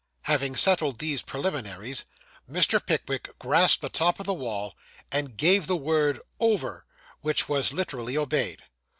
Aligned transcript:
Having 0.23 0.55
settled 0.55 0.97
these 0.97 1.21
preliminaries, 1.21 2.05
Mr. 2.49 2.83
Pickwick 2.83 3.37
grasped 3.37 3.83
the 3.83 3.89
top 3.89 4.19
of 4.19 4.25
the 4.25 4.33
wall, 4.33 4.73
and 5.11 5.37
gave 5.37 5.67
the 5.67 5.77
word 5.77 6.19
'Over,' 6.39 6.87
which 7.21 7.47
was 7.47 7.71
literally 7.71 8.17
obeyed. 8.17 8.63